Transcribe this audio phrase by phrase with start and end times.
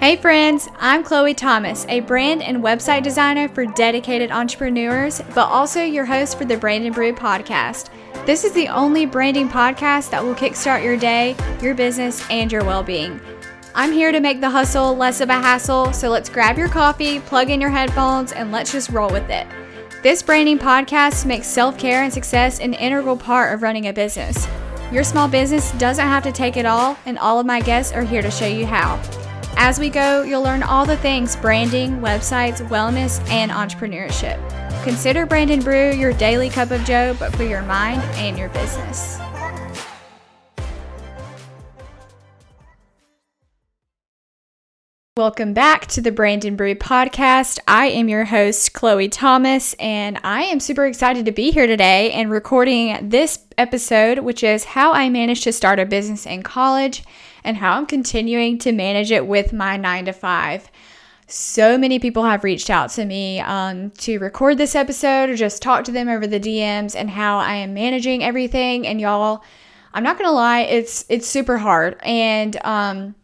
[0.00, 5.82] Hey friends, I'm Chloe Thomas, a brand and website designer for dedicated entrepreneurs, but also
[5.82, 7.90] your host for the Brand and Brew podcast.
[8.24, 12.64] This is the only branding podcast that will kickstart your day, your business, and your
[12.64, 13.20] well being.
[13.74, 17.18] I'm here to make the hustle less of a hassle, so let's grab your coffee,
[17.18, 19.48] plug in your headphones, and let's just roll with it.
[20.04, 24.46] This branding podcast makes self care and success an integral part of running a business.
[24.92, 28.04] Your small business doesn't have to take it all, and all of my guests are
[28.04, 29.02] here to show you how.
[29.60, 34.38] As we go, you'll learn all the things branding, websites, wellness, and entrepreneurship.
[34.84, 38.50] Consider Brand and Brew your daily cup of joe, but for your mind and your
[38.50, 39.18] business.
[45.16, 47.58] Welcome back to the Brand and Brew podcast.
[47.66, 52.12] I am your host, Chloe Thomas, and I am super excited to be here today
[52.12, 57.02] and recording this episode, which is how I managed to start a business in college
[57.44, 60.70] and how I'm continuing to manage it with my nine to five.
[61.26, 65.60] So many people have reached out to me um, to record this episode or just
[65.60, 68.86] talk to them over the DMs and how I am managing everything.
[68.86, 69.44] And y'all,
[69.92, 71.98] I'm not gonna lie, it's it's super hard.
[72.02, 73.14] And um,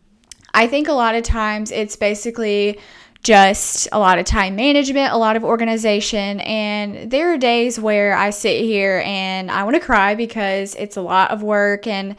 [0.52, 2.78] I think a lot of times it's basically
[3.24, 6.40] just a lot of time management, a lot of organization.
[6.40, 10.96] And there are days where I sit here and I want to cry because it's
[10.96, 12.16] a lot of work and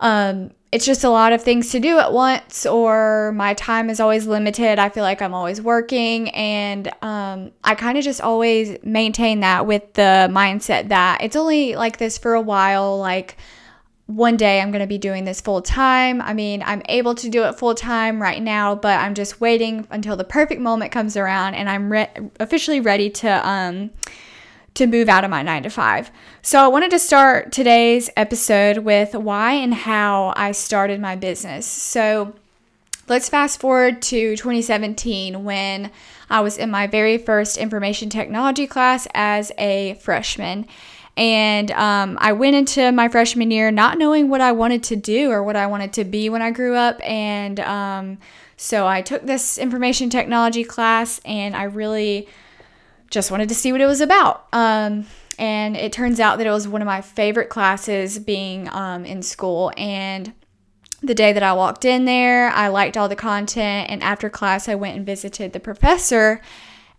[0.00, 4.00] um, it's just a lot of things to do at once, or my time is
[4.00, 4.78] always limited.
[4.80, 6.30] I feel like I'm always working.
[6.30, 11.76] And um, I kind of just always maintain that with the mindset that it's only
[11.76, 12.98] like this for a while.
[12.98, 13.36] Like,
[14.06, 16.20] one day I'm going to be doing this full time.
[16.20, 19.86] I mean, I'm able to do it full time right now, but I'm just waiting
[19.90, 23.90] until the perfect moment comes around and I'm re- officially ready to um
[24.74, 26.10] to move out of my 9 to 5.
[26.42, 31.66] So, I wanted to start today's episode with why and how I started my business.
[31.66, 32.34] So,
[33.08, 35.90] let's fast forward to 2017 when
[36.30, 40.66] I was in my very first information technology class as a freshman.
[41.16, 45.30] And um, I went into my freshman year not knowing what I wanted to do
[45.30, 46.98] or what I wanted to be when I grew up.
[47.04, 48.18] And um,
[48.56, 52.28] so I took this information technology class and I really
[53.14, 54.46] just wanted to see what it was about.
[54.52, 55.06] Um,
[55.38, 59.22] and it turns out that it was one of my favorite classes being um, in
[59.22, 59.72] school.
[59.76, 60.34] And
[61.00, 63.88] the day that I walked in there, I liked all the content.
[63.88, 66.40] And after class, I went and visited the professor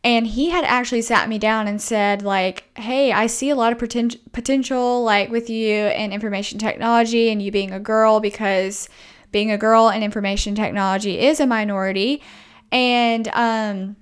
[0.03, 3.73] and he had actually sat me down and said like hey i see a lot
[3.73, 8.87] of poten- potential like with you in information technology and you being a girl because
[9.31, 12.21] being a girl in information technology is a minority
[12.71, 13.95] and um,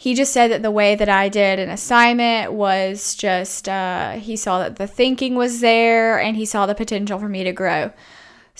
[0.00, 4.34] he just said that the way that i did an assignment was just uh, he
[4.34, 7.92] saw that the thinking was there and he saw the potential for me to grow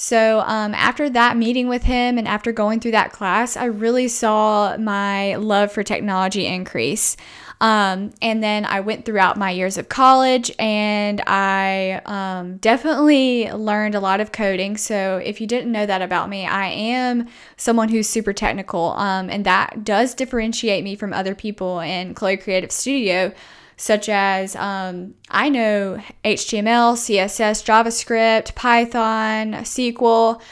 [0.00, 4.08] so, um, after that meeting with him and after going through that class, I really
[4.08, 7.18] saw my love for technology increase.
[7.60, 13.94] Um, and then I went throughout my years of college and I um, definitely learned
[13.94, 14.78] a lot of coding.
[14.78, 17.28] So, if you didn't know that about me, I am
[17.58, 22.38] someone who's super technical, um, and that does differentiate me from other people in Chloe
[22.38, 23.32] Creative Studio
[23.80, 30.42] such as um, I know HTML, CSS, JavaScript, Python, SQL.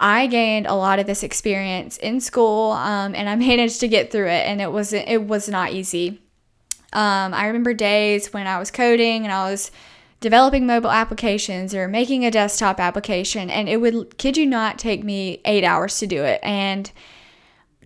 [0.00, 4.10] I gained a lot of this experience in school, um, and I managed to get
[4.10, 6.22] through it, and it was it was not easy.
[6.92, 9.70] Um, I remember days when I was coding and I was
[10.20, 15.04] developing mobile applications or making a desktop application, and it would kid you not take
[15.04, 16.90] me eight hours to do it, and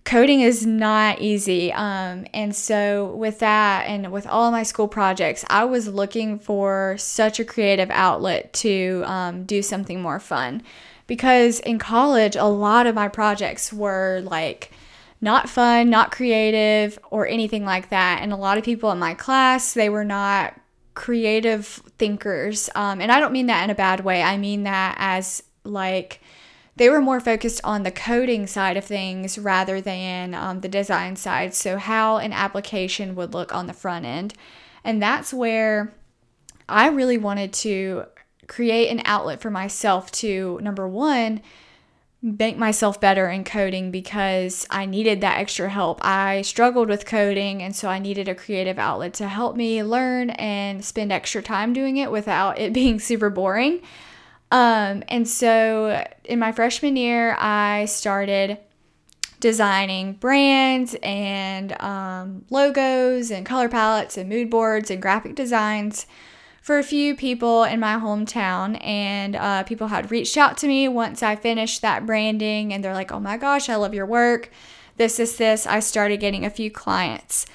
[0.03, 1.71] coding is not easy.
[1.73, 6.95] Um, and so, with that, and with all my school projects, I was looking for
[6.97, 10.63] such a creative outlet to um, do something more fun.
[11.05, 14.71] Because in college, a lot of my projects were like
[15.23, 18.21] not fun, not creative, or anything like that.
[18.21, 20.53] And a lot of people in my class, they were not
[20.95, 21.65] creative
[21.97, 22.69] thinkers.
[22.75, 26.19] Um, and I don't mean that in a bad way, I mean that as like,
[26.75, 31.15] they were more focused on the coding side of things rather than um, the design
[31.15, 31.53] side.
[31.53, 34.33] So, how an application would look on the front end.
[34.83, 35.93] And that's where
[36.67, 38.07] I really wanted to
[38.47, 41.41] create an outlet for myself to, number one,
[42.23, 45.99] make myself better in coding because I needed that extra help.
[46.03, 50.29] I struggled with coding, and so I needed a creative outlet to help me learn
[50.31, 53.81] and spend extra time doing it without it being super boring.
[54.51, 58.57] Um, and so in my freshman year, I started
[59.41, 66.05] designing brands and um, logos and color palettes and mood boards and graphic designs
[66.63, 70.87] for a few people in my hometown, and uh, people had reached out to me
[70.87, 74.49] once I finished that branding, and they're like, oh my gosh, I love your work.
[74.95, 75.67] This is this.
[75.67, 77.45] I started getting a few clients.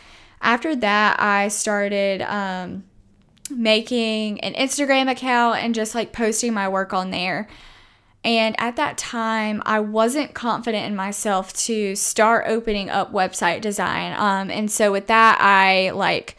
[0.43, 2.85] After that, I started um,
[3.51, 7.49] making an Instagram account and just like posting my work on there.
[8.25, 14.13] And at that time, I wasn't confident in myself to start opening up website design.
[14.19, 16.37] Um, and so with that, I like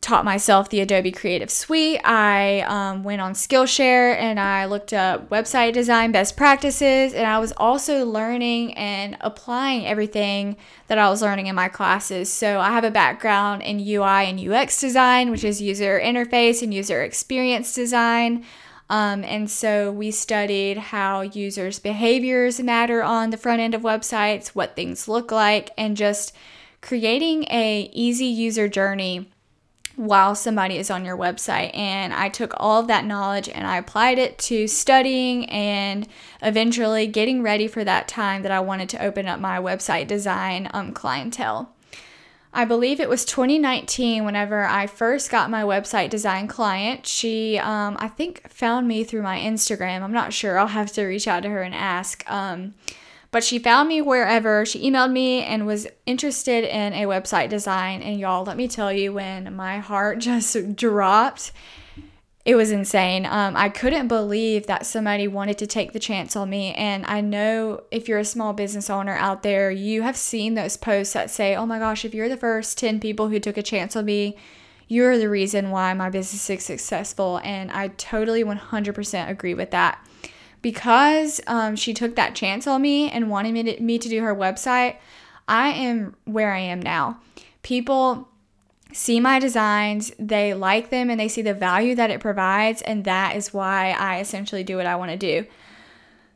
[0.00, 2.00] taught myself the Adobe Creative Suite.
[2.04, 7.14] I um, went on Skillshare and I looked up website design best practices.
[7.14, 10.56] And I was also learning and applying everything
[10.86, 12.32] that I was learning in my classes.
[12.32, 16.72] So I have a background in UI and UX design, which is user interface and
[16.72, 18.44] user experience design.
[18.90, 24.48] Um, and so we studied how users' behaviors matter on the front end of websites,
[24.48, 26.34] what things look like, and just
[26.80, 29.30] creating a easy user journey
[29.98, 31.76] while somebody is on your website.
[31.76, 36.06] And I took all of that knowledge and I applied it to studying and
[36.40, 40.70] eventually getting ready for that time that I wanted to open up my website design
[40.72, 41.74] um, clientele.
[42.52, 47.04] I believe it was 2019 whenever I first got my website design client.
[47.04, 50.02] She, um, I think, found me through my Instagram.
[50.02, 50.58] I'm not sure.
[50.58, 52.24] I'll have to reach out to her and ask.
[52.30, 52.74] Um,
[53.30, 54.64] but she found me wherever.
[54.64, 58.02] She emailed me and was interested in a website design.
[58.02, 61.52] And y'all, let me tell you, when my heart just dropped
[62.48, 63.26] it was insane.
[63.26, 66.72] Um, I couldn't believe that somebody wanted to take the chance on me.
[66.72, 70.78] And I know if you're a small business owner out there, you have seen those
[70.78, 73.62] posts that say, oh my gosh, if you're the first 10 people who took a
[73.62, 74.34] chance on me,
[74.86, 77.38] you're the reason why my business is successful.
[77.44, 80.02] And I totally 100% agree with that.
[80.60, 84.22] Because um, she took that chance on me and wanted me to, me to do
[84.22, 84.96] her website,
[85.46, 87.20] I am where I am now.
[87.62, 88.28] People
[88.92, 93.04] see my designs, they like them, and they see the value that it provides, and
[93.04, 95.46] that is why I essentially do what I want to do.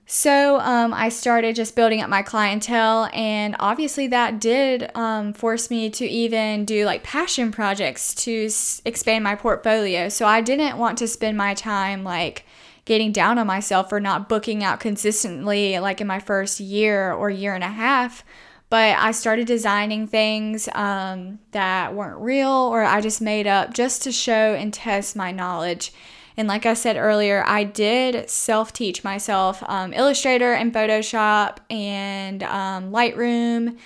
[0.04, 5.70] So um, I started just building up my clientele, and obviously that did um, force
[5.70, 10.08] me to even do like passion projects to s- expand my portfolio.
[10.08, 12.44] So I didn't want to spend my time like
[12.84, 17.30] getting down on myself for not booking out consistently, like in my first year or
[17.30, 18.24] year and a half
[18.72, 24.00] but I started designing things um, that weren't real or I just made up just
[24.04, 25.92] to show and test my knowledge.
[26.38, 32.42] And like I said earlier, I did self teach myself um, Illustrator and Photoshop and
[32.44, 33.76] um, Lightroom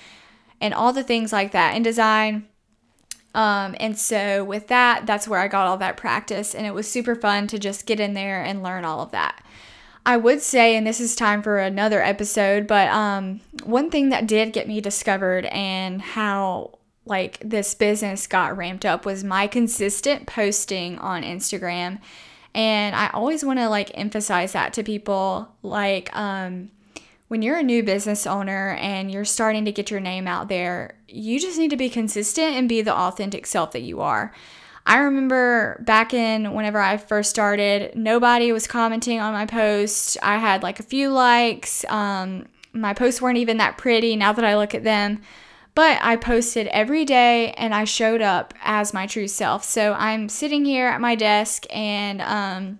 [0.60, 2.46] and all the things like that in design.
[3.36, 6.54] Um, and so with that, that's where I got all that practice.
[6.54, 9.44] And it was super fun to just get in there and learn all of that.
[10.06, 14.26] I would say, and this is time for another episode, but um, one thing that
[14.26, 20.26] did get me discovered and how like this business got ramped up was my consistent
[20.26, 22.00] posting on Instagram.
[22.54, 26.70] And I always want to like emphasize that to people like um
[27.28, 30.96] when you're a new business owner and you're starting to get your name out there,
[31.08, 34.32] you just need to be consistent and be the authentic self that you are.
[34.86, 40.16] I remember back in whenever I first started, nobody was commenting on my post.
[40.22, 41.84] I had like a few likes.
[41.88, 45.22] Um, my posts weren't even that pretty now that I look at them.
[45.74, 49.64] But I posted every day and I showed up as my true self.
[49.64, 52.78] So I'm sitting here at my desk and um,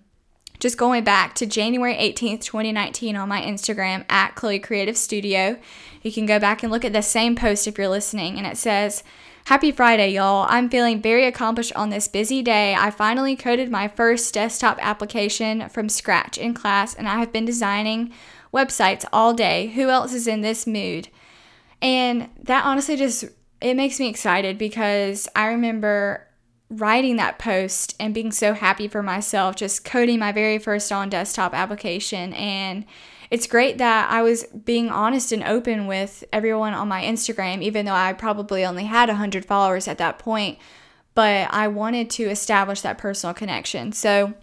[0.59, 5.57] just going back to January 18th, 2019 on my Instagram at Chloe Creative Studio.
[6.01, 8.57] You can go back and look at the same post if you're listening, and it
[8.57, 9.03] says,
[9.45, 10.45] Happy Friday, y'all.
[10.49, 12.75] I'm feeling very accomplished on this busy day.
[12.75, 17.45] I finally coded my first desktop application from scratch in class, and I have been
[17.45, 18.11] designing
[18.53, 19.67] websites all day.
[19.67, 21.07] Who else is in this mood?
[21.81, 23.23] And that honestly just
[23.61, 26.26] it makes me excited because I remember
[26.69, 31.09] writing that post and being so happy for myself just coding my very first on
[31.09, 32.85] desktop application and
[33.29, 37.85] it's great that I was being honest and open with everyone on my Instagram, even
[37.85, 40.57] though I probably only had 100 followers at that point.
[41.13, 43.91] But I wanted to establish that personal connection.
[43.91, 44.33] So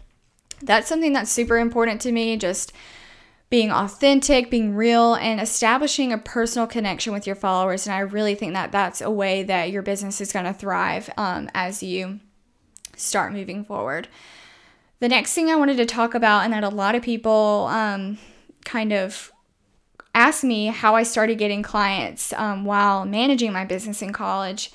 [0.60, 2.36] that's something that's super important to me.
[2.36, 2.72] Just
[3.50, 7.86] being authentic, being real, and establishing a personal connection with your followers.
[7.86, 11.10] And I really think that that's a way that your business is going to thrive
[11.16, 12.20] um, as you
[12.96, 14.08] start moving forward.
[15.00, 18.18] The next thing I wanted to talk about, and that a lot of people um,
[18.64, 19.30] kind of
[20.14, 24.70] asked me how I started getting clients um, while managing my business in college.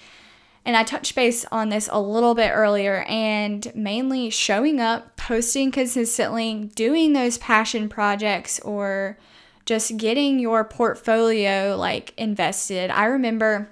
[0.66, 5.72] And I touched base on this a little bit earlier and mainly showing up, posting
[5.72, 9.18] consistently, doing those passion projects, or
[9.66, 12.92] just getting your portfolio like invested.
[12.92, 13.70] I remember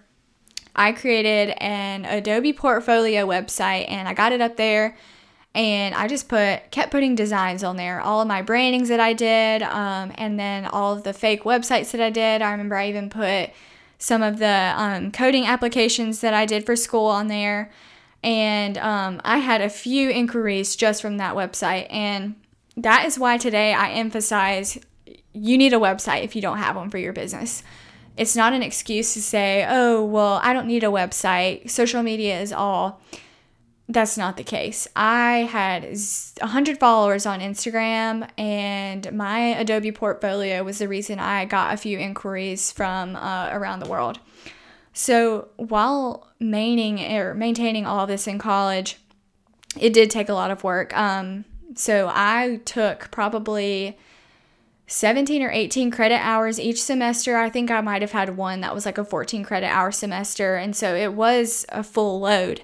[0.75, 4.95] I created an Adobe portfolio website and I got it up there
[5.55, 9.13] and I just put kept putting designs on there, all of my brandings that I
[9.13, 12.43] did, um, and then all of the fake websites that I did.
[12.43, 13.49] I remember I even put
[13.97, 17.71] some of the um, coding applications that I did for school on there,
[18.23, 22.35] and um, I had a few inquiries just from that website, and
[22.75, 24.77] that is why today I emphasize
[25.33, 27.63] you need a website if you don't have one for your business.
[28.17, 31.69] It's not an excuse to say, oh, well, I don't need a website.
[31.69, 32.99] Social media is all
[33.89, 34.87] that's not the case.
[34.95, 41.73] I had 100 followers on Instagram, and my Adobe portfolio was the reason I got
[41.73, 44.19] a few inquiries from uh, around the world.
[44.91, 48.97] So while maintaining or maintaining all this in college,
[49.79, 50.95] it did take a lot of work.
[50.97, 53.97] Um, so I took probably
[54.87, 57.37] 17 or 18 credit hours each semester.
[57.37, 60.55] I think I might have had one that was like a 14 credit hour semester,
[60.55, 62.63] and so it was a full load.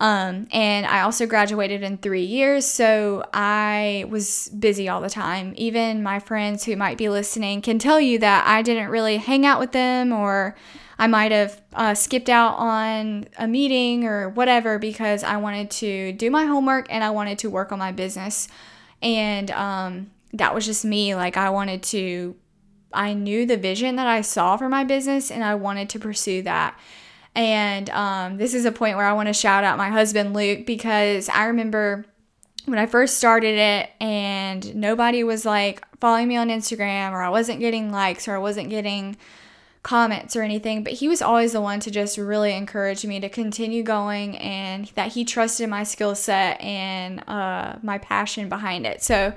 [0.00, 5.52] Um, and I also graduated in three years, so I was busy all the time.
[5.58, 9.44] Even my friends who might be listening can tell you that I didn't really hang
[9.44, 10.56] out with them, or
[10.98, 16.12] I might have uh, skipped out on a meeting or whatever because I wanted to
[16.12, 18.48] do my homework and I wanted to work on my business.
[19.02, 21.14] And um, that was just me.
[21.14, 22.36] Like, I wanted to,
[22.90, 26.40] I knew the vision that I saw for my business and I wanted to pursue
[26.42, 26.78] that.
[27.34, 30.66] And um, this is a point where I want to shout out my husband, Luke,
[30.66, 32.04] because I remember
[32.66, 37.28] when I first started it and nobody was like following me on Instagram or I
[37.28, 39.16] wasn't getting likes or I wasn't getting
[39.82, 43.28] comments or anything, but he was always the one to just really encourage me to
[43.28, 49.02] continue going and that he trusted my skill set and uh, my passion behind it.
[49.02, 49.32] So,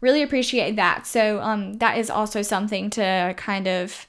[0.00, 1.06] really appreciate that.
[1.06, 4.06] So, um, that is also something to kind of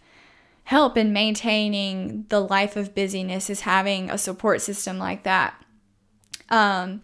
[0.70, 5.56] help in maintaining the life of busyness is having a support system like that.
[6.50, 7.02] Um,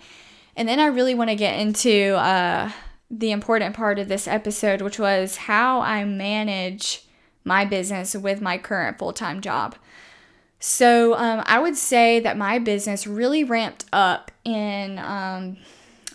[0.56, 2.72] and then I really want to get into uh,
[3.10, 7.08] the important part of this episode, which was how I manage
[7.44, 9.76] my business with my current full time job.
[10.60, 15.58] So um, I would say that my business really ramped up in, um,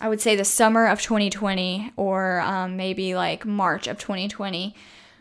[0.01, 4.77] I would say, the summer of 2020 or um, maybe like March of 2020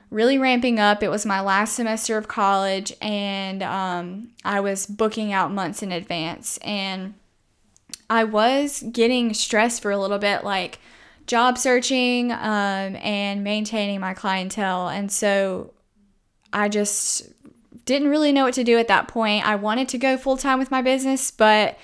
[0.09, 1.03] really ramping up.
[1.03, 5.91] It was my last semester of college, and um, I was booking out months in
[5.91, 6.57] advance.
[6.63, 7.13] And
[8.09, 10.79] I was getting stressed for a little bit, like
[11.27, 14.89] job searching um, and maintaining my clientele.
[14.89, 15.73] And so
[16.51, 17.29] I just
[17.85, 19.47] didn't really know what to do at that point.
[19.47, 21.77] I wanted to go full time with my business, but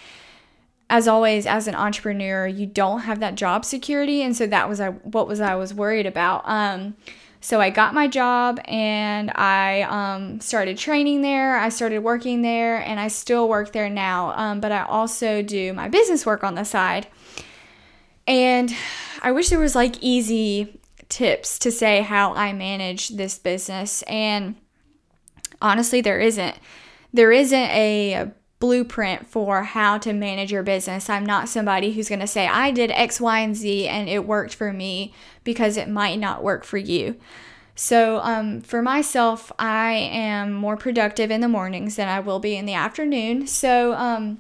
[0.90, 4.80] as always as an entrepreneur you don't have that job security and so that was
[4.80, 6.96] I, what was i was worried about um,
[7.46, 11.56] so I got my job and I um, started training there.
[11.58, 14.32] I started working there and I still work there now.
[14.36, 17.06] Um, but I also do my business work on the side.
[18.26, 18.76] And
[19.22, 24.02] I wish there was like easy tips to say how I manage this business.
[24.08, 24.56] And
[25.62, 26.56] honestly, there isn't.
[27.14, 28.32] There isn't a
[28.66, 31.08] blueprint for how to manage your business.
[31.08, 34.26] I'm not somebody who's going to say, I did X, Y, and Z and it
[34.26, 37.16] worked for me because it might not work for you.
[37.76, 42.56] So, um, for myself, I am more productive in the mornings than I will be
[42.56, 43.46] in the afternoon.
[43.46, 44.40] So, um,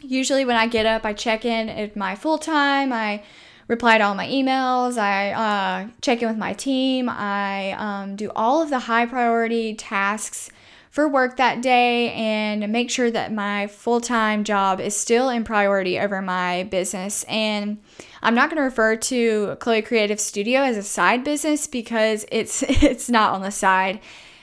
[0.00, 2.92] usually when I get up, I check in at my full time.
[2.92, 3.22] I
[3.68, 4.98] reply to all my emails.
[4.98, 7.08] I uh, check in with my team.
[7.08, 10.50] I um, do all of the high priority tasks
[10.92, 15.42] for work that day and make sure that my full time job is still in
[15.42, 17.24] priority over my business.
[17.24, 17.78] And
[18.22, 22.62] I'm not going to refer to Chloe Creative Studio as a side business because it's
[22.68, 24.00] it's not on the side.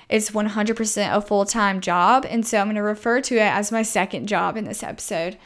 [0.09, 2.25] It's 100% a full time job.
[2.27, 5.37] And so I'm going to refer to it as my second job in this episode.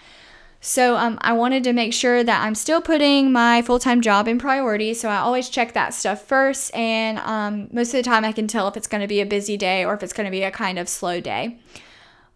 [0.66, 4.30] So um, I wanted to make sure that I'm still putting my full time job
[4.30, 4.94] in priority.
[4.94, 6.74] So I always check that stuff first.
[6.74, 9.26] And um, most of the time, I can tell if it's going to be a
[9.26, 11.60] busy day or if it's going to be a kind of slow day.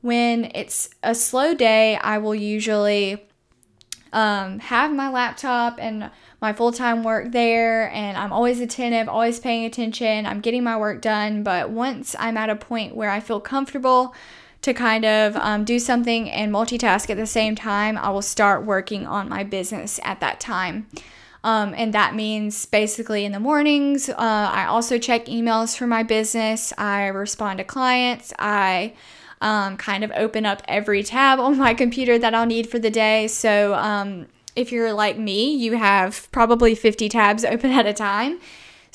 [0.01, 3.25] When it's a slow day, I will usually
[4.11, 7.89] um, have my laptop and my full time work there.
[7.91, 10.25] And I'm always attentive, always paying attention.
[10.25, 11.43] I'm getting my work done.
[11.43, 14.13] But once I'm at a point where I feel comfortable,
[14.61, 18.65] to kind of um, do something and multitask at the same time, I will start
[18.65, 20.87] working on my business at that time.
[21.43, 26.03] Um, and that means basically in the mornings, uh, I also check emails for my
[26.03, 26.73] business.
[26.77, 28.33] I respond to clients.
[28.39, 28.93] I
[29.39, 32.89] um, kind of open up every tab on my computer that I'll need for the
[32.89, 33.27] day.
[33.27, 38.39] So um, if you're like me, you have probably 50 tabs open at a time.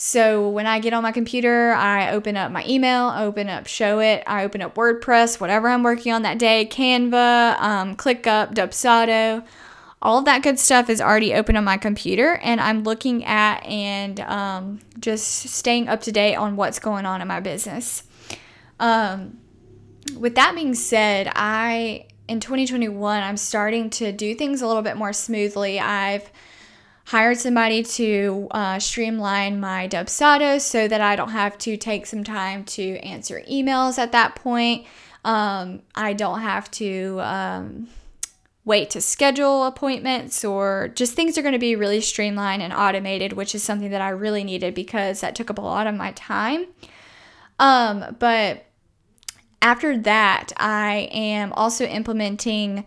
[0.05, 4.25] So when I get on my computer, I open up my email, open up Showit,
[4.27, 9.47] I open up WordPress, whatever I'm working on that day, Canva, um, ClickUp, Dubsado,
[10.03, 13.65] all of that good stuff is already open on my computer, and I'm looking at
[13.65, 18.03] and um, just staying up to date on what's going on in my business.
[18.81, 19.39] Um,
[20.19, 24.97] with that being said, I in 2021 I'm starting to do things a little bit
[24.97, 25.79] more smoothly.
[25.79, 26.29] I've
[27.07, 32.25] hired somebody to uh, streamline my Dubsado so that I don't have to take some
[32.25, 34.87] time to answer emails at that point.
[35.25, 37.89] Um, I don't have to um,
[38.65, 43.33] wait to schedule appointments or just things are going to be really streamlined and automated,
[43.33, 46.13] which is something that I really needed because that took up a lot of my
[46.13, 46.67] time.
[47.59, 48.65] Um, but
[49.61, 52.85] after that, I am also implementing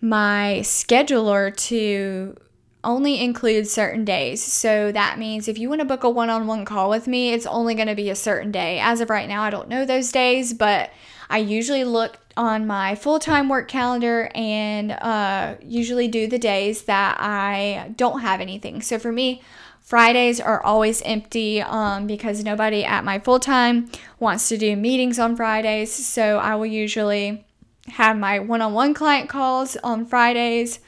[0.00, 2.36] my scheduler to
[2.84, 4.42] only include certain days.
[4.42, 7.32] So that means if you want to book a one on one call with me,
[7.32, 8.78] it's only going to be a certain day.
[8.78, 10.90] As of right now, I don't know those days, but
[11.28, 16.82] I usually look on my full time work calendar and uh, usually do the days
[16.82, 18.82] that I don't have anything.
[18.82, 19.42] So for me,
[19.80, 25.18] Fridays are always empty um, because nobody at my full time wants to do meetings
[25.18, 25.92] on Fridays.
[25.92, 27.44] So I will usually
[27.88, 30.80] have my one on one client calls on Fridays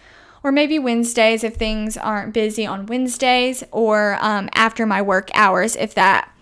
[0.46, 5.74] or maybe Wednesdays if things aren't busy on Wednesdays or um, after my work hours
[5.74, 6.32] if that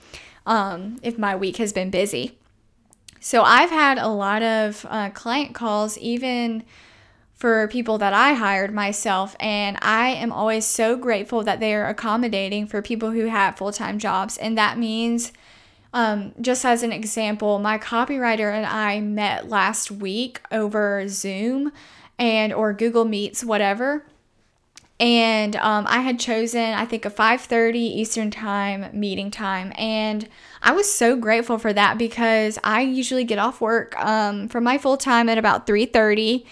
[0.45, 2.37] um, if my week has been busy.
[3.19, 6.65] So I've had a lot of uh, client calls even
[7.33, 9.37] for people that I hired myself.
[9.41, 13.73] And I am always so grateful that they are accommodating for people who have full
[13.73, 14.37] time jobs.
[14.37, 15.33] And that means,
[15.95, 21.73] um, just as an example, my copywriter and I met last week over Zoom
[22.19, 24.05] and or Google Meets, whatever.
[25.01, 30.29] And um, I had chosen, I think, a 5:30 Eastern time meeting time, and
[30.63, 34.79] I was so grateful for that because I usually get off work um, from my
[34.79, 36.45] full time at about 3:30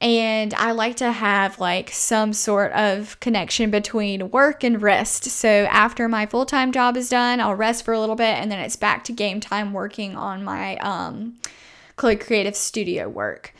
[0.00, 5.24] and I like to have like some sort of connection between work and rest.
[5.24, 8.52] So after my full time job is done, I'll rest for a little bit and
[8.52, 11.38] then it's back to game time working on my um,
[11.96, 13.53] Creative Studio work.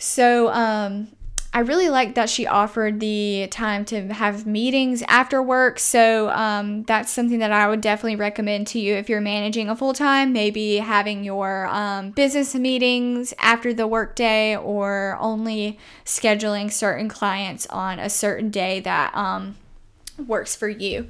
[0.00, 1.08] So um,
[1.52, 5.78] I really like that she offered the time to have meetings after work.
[5.78, 9.76] So um, that's something that I would definitely recommend to you if you're managing a
[9.76, 17.10] full time, maybe having your um, business meetings after the workday or only scheduling certain
[17.10, 19.56] clients on a certain day that um,
[20.26, 21.08] works for you.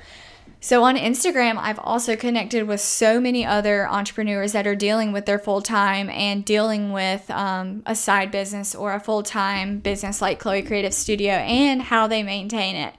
[0.62, 5.24] So on Instagram, I've also connected with so many other entrepreneurs that are dealing with
[5.24, 10.20] their full time and dealing with um, a side business or a full time business
[10.20, 12.94] like Chloe Creative Studio and how they maintain it.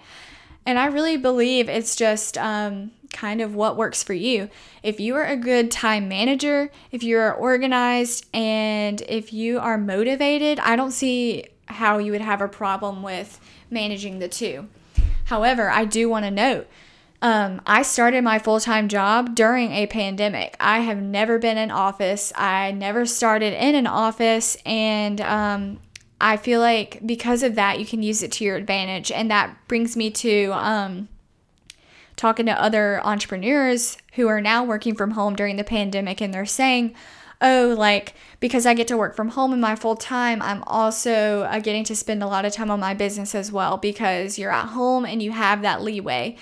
[0.66, 4.50] And I really believe it's just um, kind of what works for you.
[4.82, 9.78] If you are a good time manager, if you are organized, and if you are
[9.78, 14.68] motivated, I don't see how you would have a problem with managing the two.
[15.26, 16.68] However, I do want to note
[17.22, 20.56] um, I started my full time job during a pandemic.
[20.60, 22.34] I have never been in office.
[22.36, 24.58] I never started in an office.
[24.66, 25.80] And um,
[26.20, 29.12] I feel like because of that, you can use it to your advantage.
[29.12, 31.10] And that brings me to um,
[32.16, 36.22] talking to other entrepreneurs who are now working from home during the pandemic.
[36.22, 36.96] And they're saying,
[37.40, 41.44] oh, like because I get to work from home in my full time, I'm also
[41.44, 44.52] uh, getting to spend a lot of time on my business as well because you're
[44.52, 46.36] at home and you have that leeway.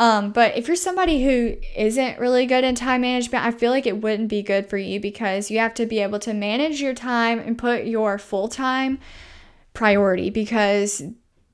[0.00, 3.86] Um, but if you're somebody who isn't really good in time management, I feel like
[3.86, 6.94] it wouldn't be good for you because you have to be able to manage your
[6.94, 8.98] time and put your full time
[9.74, 11.02] priority because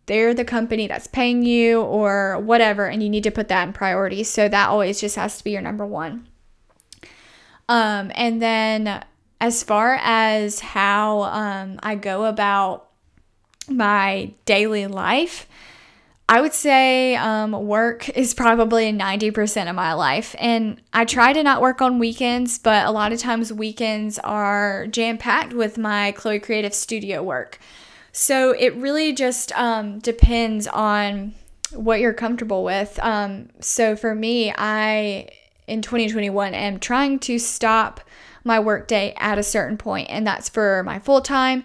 [0.06, 3.72] they're the company that's paying you or whatever, and you need to put that in
[3.72, 4.22] priority.
[4.22, 6.28] So that always just has to be your number one.
[7.68, 9.04] Um, and then
[9.40, 12.90] as far as how um, I go about
[13.68, 15.48] my daily life,
[16.28, 20.34] I would say um, work is probably 90% of my life.
[20.38, 24.88] And I try to not work on weekends, but a lot of times weekends are
[24.88, 27.60] jam packed with my Chloe Creative Studio work.
[28.10, 31.34] So it really just um, depends on
[31.72, 32.98] what you're comfortable with.
[33.02, 35.28] Um, so for me, I,
[35.68, 38.00] in 2021, am trying to stop
[38.42, 41.62] my workday at a certain point, and that's for my full time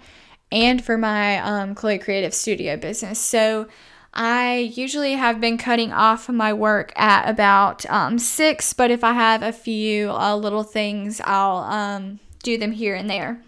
[0.51, 3.19] and for my um, Chloe Creative Studio business.
[3.19, 3.67] So
[4.13, 9.13] I usually have been cutting off my work at about um, six, but if I
[9.13, 13.41] have a few uh, little things, I'll um, do them here and there.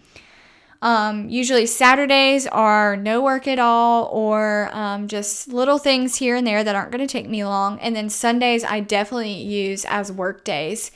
[0.80, 6.46] Um, usually Saturdays are no work at all or um, just little things here and
[6.46, 7.78] there that aren't going to take me long.
[7.80, 10.90] And then Sundays I definitely use as work days.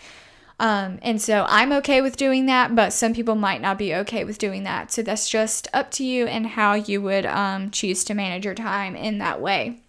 [0.60, 4.24] Um, and so I'm okay with doing that, but some people might not be okay
[4.24, 4.90] with doing that.
[4.90, 8.54] So that's just up to you and how you would um, choose to manage your
[8.54, 9.80] time in that way.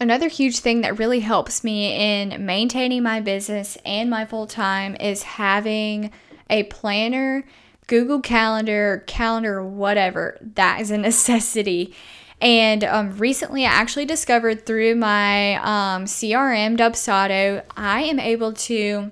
[0.00, 4.94] Another huge thing that really helps me in maintaining my business and my full time
[5.00, 6.12] is having
[6.50, 7.44] a planner,
[7.86, 10.38] Google Calendar, calendar, whatever.
[10.54, 11.94] That is a necessity.
[12.40, 19.10] And um, recently, I actually discovered through my um, CRM, Dubsado, I am able to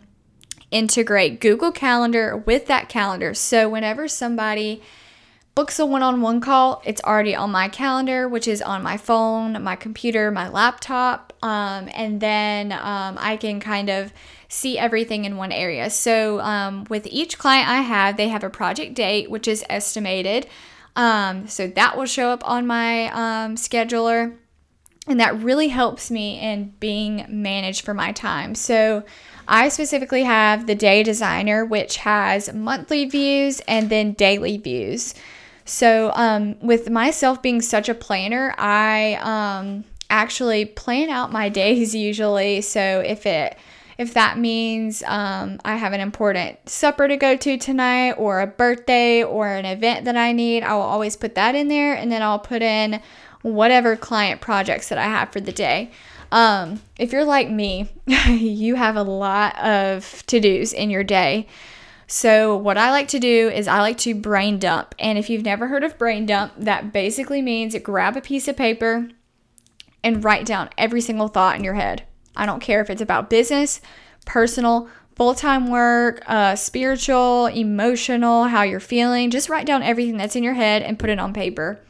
[0.70, 3.34] integrate Google Calendar with that calendar.
[3.34, 4.82] So whenever somebody
[5.54, 8.96] books a one on one call, it's already on my calendar, which is on my
[8.96, 11.32] phone, my computer, my laptop.
[11.42, 14.12] Um, and then um, I can kind of
[14.48, 15.88] see everything in one area.
[15.88, 20.46] So um, with each client I have, they have a project date, which is estimated.
[20.94, 24.36] Um, so that will show up on my um, scheduler.
[25.08, 28.54] And that really helps me in being managed for my time.
[28.54, 29.04] So
[29.48, 35.14] I specifically have the day designer, which has monthly views and then daily views.
[35.64, 41.94] So, um, with myself being such a planner, I um, actually plan out my days
[41.94, 42.60] usually.
[42.60, 43.56] So, if it
[43.98, 48.46] if that means um, I have an important supper to go to tonight, or a
[48.46, 52.12] birthday, or an event that I need, I will always put that in there, and
[52.12, 53.00] then I'll put in
[53.42, 55.90] whatever client projects that I have for the day.
[56.36, 57.88] Um, if you're like me,
[58.28, 61.46] you have a lot of to dos in your day.
[62.08, 64.94] So, what I like to do is I like to brain dump.
[64.98, 68.56] And if you've never heard of brain dump, that basically means grab a piece of
[68.56, 69.08] paper
[70.04, 72.02] and write down every single thought in your head.
[72.36, 73.80] I don't care if it's about business,
[74.26, 79.30] personal, full time work, uh, spiritual, emotional, how you're feeling.
[79.30, 81.80] Just write down everything that's in your head and put it on paper.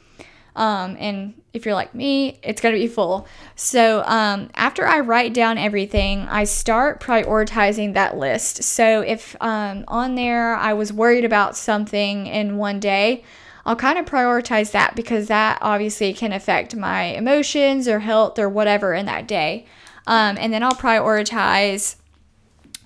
[0.57, 3.29] Um, and if you're like me, it's going to be full.
[3.55, 8.63] So um, after I write down everything, I start prioritizing that list.
[8.65, 13.23] So if um, on there I was worried about something in one day,
[13.67, 18.49] I'll kind of prioritize that because that obviously can affect my emotions or health or
[18.49, 19.67] whatever in that day.
[20.07, 21.97] Um, and then I'll prioritize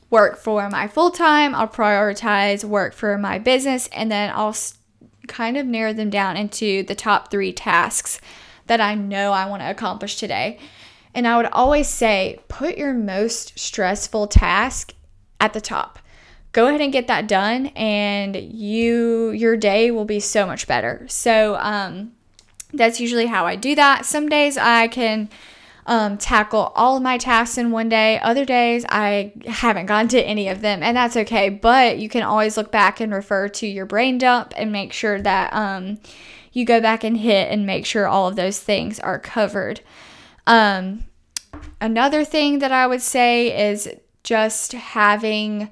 [0.08, 4.56] work for my full time, I'll prioritize work for my business, and then I'll
[5.30, 8.20] kind of narrow them down into the top three tasks
[8.66, 10.58] that I know I want to accomplish today.
[11.14, 14.92] And I would always say, put your most stressful task
[15.40, 15.98] at the top.
[16.52, 21.06] Go ahead and get that done, and you your day will be so much better.
[21.08, 22.12] So um,
[22.72, 24.04] that's usually how I do that.
[24.04, 25.30] Some days I can
[25.90, 28.20] um, tackle all of my tasks in one day.
[28.20, 31.48] Other days, I haven't gone to any of them, and that's okay.
[31.48, 35.20] But you can always look back and refer to your brain dump and make sure
[35.20, 35.98] that um,
[36.52, 39.80] you go back and hit and make sure all of those things are covered.
[40.46, 41.06] Um,
[41.80, 45.70] another thing that I would say is just having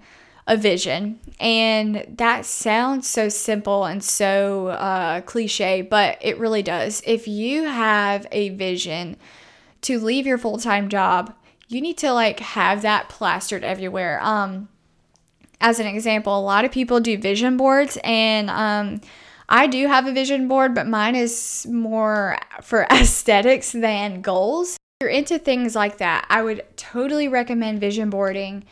[0.48, 1.20] a vision.
[1.38, 7.02] And that sounds so simple and so uh, cliche, but it really does.
[7.06, 9.16] If you have a vision
[9.82, 11.34] to leave your full time job,
[11.68, 14.20] you need to like have that plastered everywhere.
[14.22, 14.68] Um,
[15.60, 19.00] as an example, a lot of people do vision boards, and um,
[19.48, 24.76] I do have a vision board, but mine is more for aesthetics than goals.
[24.76, 28.64] If you're into things like that, I would totally recommend vision boarding.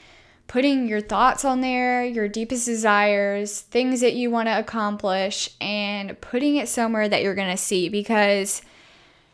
[0.49, 6.21] Putting your thoughts on there, your deepest desires, things that you want to accomplish, and
[6.21, 8.62] putting it somewhere that you're going to see because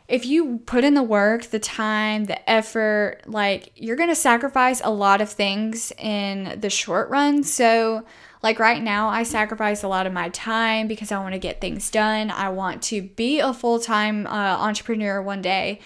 [0.07, 4.81] if you put in the work, the time, the effort, like you're going to sacrifice
[4.83, 7.43] a lot of things in the short run.
[7.43, 8.05] So,
[8.41, 11.61] like right now, I sacrifice a lot of my time because I want to get
[11.61, 12.29] things done.
[12.29, 15.79] I want to be a full time uh, entrepreneur one day.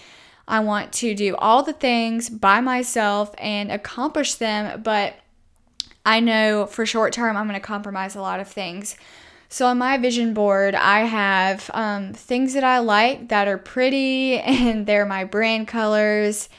[0.48, 5.16] I want to do all the things by myself and accomplish them, but
[6.06, 8.96] I know for short term, I'm going to compromise a lot of things.
[9.50, 14.40] So on my vision board, I have um, things that I like that are pretty
[14.40, 16.50] and they're my brand colors.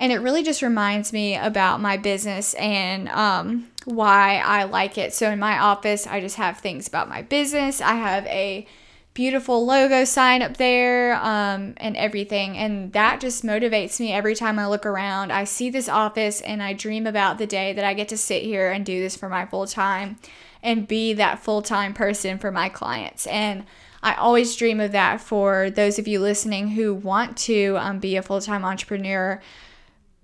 [0.00, 5.14] And it really just reminds me about my business and um, why I like it.
[5.14, 7.80] So in my office, I just have things about my business.
[7.80, 8.66] I have a
[9.14, 12.58] beautiful logo sign up there um, and everything.
[12.58, 15.30] And that just motivates me every time I look around.
[15.30, 18.42] I see this office and I dream about the day that I get to sit
[18.42, 20.18] here and do this for my full time
[20.64, 23.26] and be that full time person for my clients.
[23.28, 23.64] And
[24.02, 28.16] I always dream of that for those of you listening who want to um, be
[28.16, 29.40] a full time entrepreneur.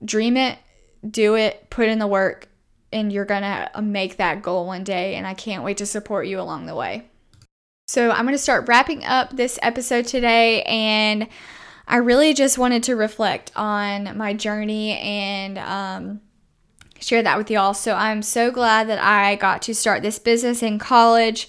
[0.04, 0.58] Dream it,
[1.08, 2.48] do it, put in the work,
[2.92, 5.14] and you're going to make that goal one day.
[5.14, 7.06] And I can't wait to support you along the way.
[7.86, 10.62] So I'm going to start wrapping up this episode today.
[10.62, 11.28] And
[11.86, 16.20] I really just wanted to reflect on my journey and, um,
[17.00, 17.74] share that with y'all.
[17.74, 21.48] So I'm so glad that I got to start this business in college,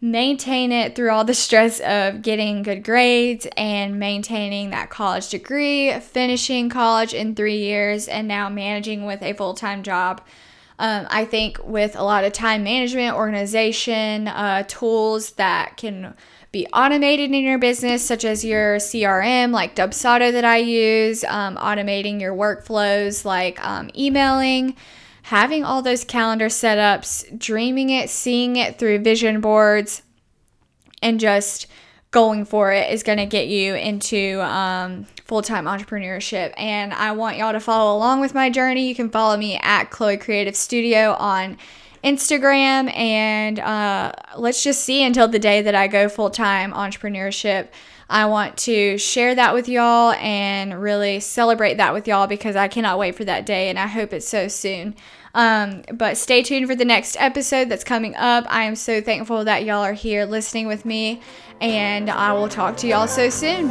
[0.00, 5.92] maintain it through all the stress of getting good grades and maintaining that college degree,
[6.00, 10.20] finishing college in three years, and now managing with a full time job.
[10.78, 16.14] Um, I think with a lot of time management, organization, uh, tools that can
[16.56, 21.56] be automated in your business, such as your CRM, like Dubsado that I use, um,
[21.56, 24.74] automating your workflows, like um, emailing,
[25.20, 30.00] having all those calendar setups, dreaming it, seeing it through vision boards,
[31.02, 31.66] and just
[32.10, 36.54] going for it is going to get you into um, full time entrepreneurship.
[36.56, 38.88] And I want y'all to follow along with my journey.
[38.88, 41.58] You can follow me at Chloe Creative Studio on
[42.02, 47.68] Instagram, and uh, let's just see until the day that I go full time entrepreneurship.
[48.08, 52.68] I want to share that with y'all and really celebrate that with y'all because I
[52.68, 54.94] cannot wait for that day, and I hope it's so soon.
[55.34, 58.46] Um, but stay tuned for the next episode that's coming up.
[58.48, 61.20] I am so thankful that y'all are here listening with me,
[61.60, 63.70] and I will talk to y'all so soon.